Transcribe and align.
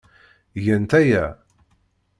Gant 0.63 0.91
aya. 0.99 1.25